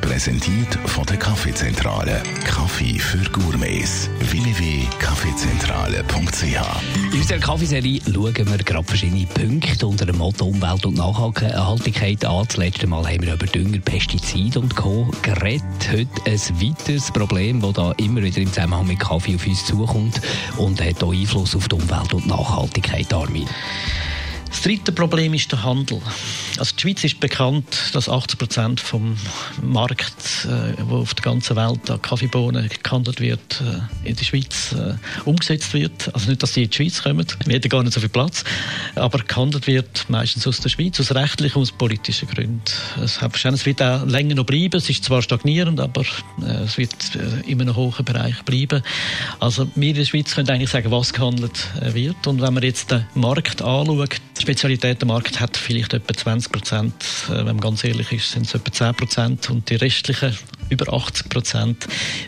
[0.00, 2.20] Präsentiert von der Kaffeezentrale.
[2.44, 4.10] Kaffee für Gourmets.
[4.20, 12.24] www.kaffeezentrale.ch In unserer Kaffeeserie schauen wir gerade verschiedene Punkte unter dem Motto Umwelt und Nachhaltigkeit
[12.24, 12.46] an.
[12.46, 15.10] Das letzte Mal haben wir über Dünger, Pestizide und Co.
[15.22, 15.62] geredet.
[15.90, 20.20] Heute ein weiteres Problem, das da immer wieder im Zusammenhang mit Kaffee auf uns zukommt
[20.56, 23.46] und hat auch Einfluss auf die Umwelt und Nachhaltigkeit, Armin.
[24.66, 26.02] Das dritte Problem ist der Handel.
[26.58, 29.16] Also die Schweiz ist bekannt, dass 80 Prozent vom
[29.62, 34.72] Markt, äh, wo auf der ganzen Welt an Kaffeebohnen gehandelt wird, äh, in der Schweiz
[34.72, 34.94] äh,
[35.24, 36.12] umgesetzt wird.
[36.12, 38.42] Also nicht, dass sie in die Schweiz kommen, wir hätten gar nicht so viel Platz,
[38.96, 42.60] aber gehandelt wird meistens aus der Schweiz, aus rechtlichen und politischen Gründen.
[43.00, 44.78] Es, es wird auch länger noch bleiben.
[44.78, 46.02] Es ist zwar stagnierend, aber
[46.42, 48.82] äh, es wird äh, in einem hohen Bereich bleiben.
[49.38, 52.26] Also wir in der Schweiz können eigentlich sagen, was gehandelt äh, wird.
[52.26, 56.94] Und wenn man jetzt den Markt anschaut, der Spezialitätenmarkt hat vielleicht etwa 20 Prozent.
[57.28, 59.50] Äh, wenn man ganz ehrlich ist, sind es etwa 10 Prozent.
[59.50, 60.36] Und die restlichen
[60.70, 61.86] über 80 Prozent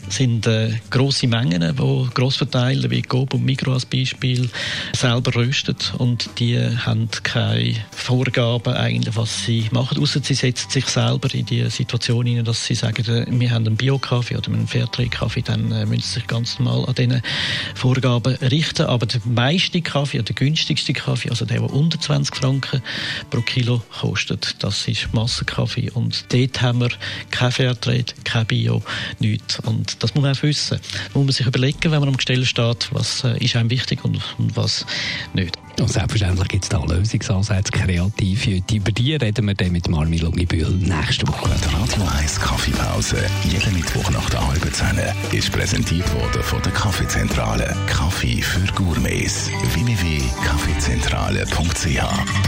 [0.09, 4.49] sind äh, grosse Mengen, wo Grossverteiler wie Coop und Migros als Beispiel
[4.93, 10.87] selber rösten und die haben keine Vorgaben eigentlich, was sie machen, außer sie setzen sich
[10.87, 14.67] selber in die Situation hinein, dass sie sagen, äh, wir haben einen Bio-Kaffee oder einen
[14.67, 17.23] Fairtrade-Kaffee, dann äh, müssen sie sich ganz normal an diesen
[17.75, 18.87] Vorgaben richten.
[18.87, 22.83] Aber der meiste Kaffee, der günstigste Kaffee, also der, der unter 20 Franken
[23.31, 26.91] pro Kilo kostet, das ist Massenkaffee und dort haben wir
[27.31, 28.83] kein Fairtrade, kein Bio,
[29.19, 29.59] nichts.
[29.61, 30.79] Und das muss man auch wissen.
[31.13, 34.05] Da muss man sich überlegen, wenn man am Gestell steht, was äh, ist einem wichtig
[34.05, 34.85] und, und was
[35.33, 35.57] nicht.
[35.81, 38.63] Und selbstverständlich gibt es da Lösungsansätze, kreative.
[38.73, 41.51] Über die reden wir dann mit Marmi Lungibühl nächste Woche.
[41.65, 44.99] Die Radio 1 Kaffeepause, jeden Mittwoch nach der halben Zehn,
[45.33, 47.77] ist präsentiert worden von der Kaffeezentrale.
[47.87, 49.51] Kaffee für Gourmets.
[49.75, 52.48] www.kaffeezentrale.ch